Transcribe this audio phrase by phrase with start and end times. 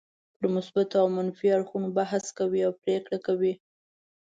[0.37, 3.53] پر مثبتو او منفي اړخونو بحث کوي او پرېکړه کوي.